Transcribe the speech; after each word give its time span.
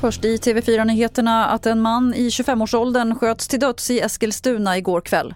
Först 0.00 0.24
i 0.24 0.36
TV4-nyheterna 0.36 1.46
att 1.46 1.66
en 1.66 1.80
man 1.80 2.14
i 2.14 2.28
25-årsåldern 2.28 3.14
sköts 3.14 3.48
till 3.48 3.60
döds 3.60 3.90
i 3.90 4.00
Eskilstuna 4.00 4.78
igår 4.78 5.00
kväll. 5.00 5.34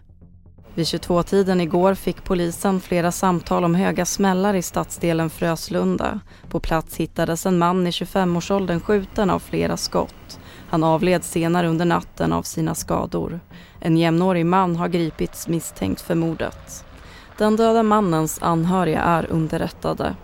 Vid 0.74 0.84
22-tiden 0.84 1.60
igår 1.60 1.94
fick 1.94 2.24
polisen 2.24 2.80
flera 2.80 3.12
samtal 3.12 3.64
om 3.64 3.74
höga 3.74 4.04
smällar 4.04 4.54
i 4.54 4.62
stadsdelen 4.62 5.30
Fröslunda. 5.30 6.20
På 6.48 6.60
plats 6.60 6.96
hittades 6.96 7.46
en 7.46 7.58
man 7.58 7.86
i 7.86 7.90
25-årsåldern 7.90 8.80
skjuten 8.80 9.30
av 9.30 9.38
flera 9.38 9.76
skott. 9.76 10.40
Han 10.68 10.84
avled 10.84 11.24
senare 11.24 11.68
under 11.68 11.84
natten 11.84 12.32
av 12.32 12.42
sina 12.42 12.74
skador. 12.74 13.40
En 13.80 13.96
jämnårig 13.96 14.46
man 14.46 14.76
har 14.76 14.88
gripits 14.88 15.48
misstänkt 15.48 16.00
för 16.00 16.14
mordet. 16.14 16.84
Den 17.38 17.56
döda 17.56 17.82
mannens 17.82 18.42
anhöriga 18.42 19.00
är 19.00 19.30
underrättade. 19.30 20.14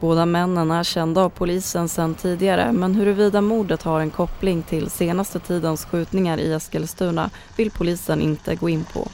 Båda 0.00 0.26
männen 0.26 0.70
är 0.70 0.82
kända 0.82 1.20
av 1.20 1.28
polisen 1.28 1.88
sedan 1.88 2.14
tidigare 2.14 2.72
men 2.72 2.94
huruvida 2.94 3.40
mordet 3.40 3.82
har 3.82 4.00
en 4.00 4.10
koppling 4.10 4.62
till 4.62 4.90
senaste 4.90 5.38
tidens 5.38 5.84
skjutningar 5.84 6.38
i 6.38 6.52
Eskilstuna 6.52 7.30
vill 7.56 7.70
polisen 7.70 8.20
inte 8.20 8.54
gå 8.54 8.68
in 8.68 8.84
på. 8.92 9.08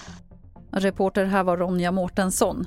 Reporter 0.70 1.24
här 1.24 1.44
var 1.44 1.56
Ronja 1.56 1.92
Mårtensson. 1.92 2.66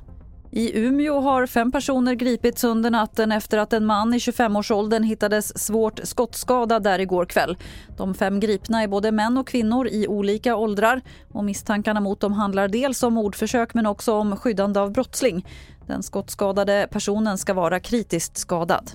I 0.52 0.80
Umeå 0.80 1.20
har 1.20 1.46
fem 1.46 1.72
personer 1.72 2.14
gripits 2.14 2.64
under 2.64 2.92
natten 2.92 3.32
efter 3.32 3.58
att 3.58 3.74
en 3.74 3.86
man 3.86 4.14
i 4.14 4.18
25-årsåldern 4.18 5.04
hittades 5.04 5.66
svårt 5.66 6.00
skottskadad 6.04 6.84
där 6.84 7.00
igår 7.00 7.26
kväll. 7.26 7.58
De 7.98 8.14
fem 8.14 8.40
gripna 8.40 8.84
är 8.84 8.88
både 8.88 9.12
män 9.12 9.38
och 9.38 9.48
kvinnor 9.48 9.88
i 9.88 10.08
olika 10.08 10.56
åldrar 10.56 11.02
och 11.32 11.44
misstankarna 11.44 12.00
mot 12.00 12.20
dem 12.20 12.34
handlar 12.34 12.68
dels 12.68 13.04
om 13.04 13.14
mordförsök 13.14 13.73
men 13.73 13.86
också 13.86 14.14
om 14.14 14.36
skyddande 14.36 14.80
av 14.80 14.92
brottsling. 14.92 15.46
Den 15.88 16.04
skottskadade 16.04 16.88
personen 16.92 17.38
ska 17.38 17.54
vara 17.54 17.80
kritiskt 17.80 18.38
skadad. 18.38 18.92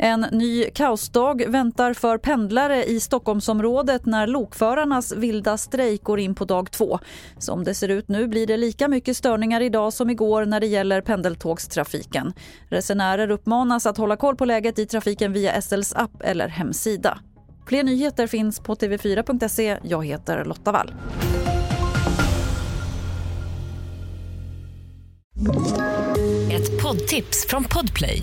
En 0.00 0.20
ny 0.20 0.64
kaosdag 0.64 1.44
väntar 1.48 1.94
för 1.94 2.18
pendlare 2.18 2.84
i 2.84 3.00
Stockholmsområdet 3.00 4.06
när 4.06 4.26
lokförarnas 4.26 5.12
vilda 5.12 5.56
strejk 5.56 6.02
går 6.02 6.20
in 6.20 6.34
på 6.34 6.44
dag 6.44 6.70
två. 6.70 6.98
Som 7.38 7.64
det 7.64 7.74
ser 7.74 7.88
ut 7.88 8.08
nu 8.08 8.28
blir 8.28 8.46
det 8.46 8.56
lika 8.56 8.88
mycket 8.88 9.16
störningar 9.16 9.60
idag 9.60 9.92
som 9.92 10.10
igår 10.10 10.44
när 10.44 10.60
det 10.60 10.66
gäller 10.66 11.00
pendeltågstrafiken. 11.00 12.32
Resenärer 12.68 13.30
uppmanas 13.30 13.86
att 13.86 13.96
hålla 13.96 14.16
koll 14.16 14.36
på 14.36 14.44
läget 14.44 14.78
i 14.78 14.86
trafiken 14.86 15.32
via 15.32 15.62
SLs 15.62 15.94
app 15.94 16.22
eller 16.22 16.48
hemsida. 16.48 17.18
Fler 17.66 17.82
nyheter 17.82 18.26
finns 18.26 18.60
på 18.60 18.74
tv4.se. 18.74 19.78
Jag 19.82 20.06
heter 20.06 20.44
Lotta 20.44 20.72
Wall. 20.72 20.94
Ett 26.52 26.82
poddtips 26.82 27.46
från 27.48 27.64
Podplay. 27.64 28.22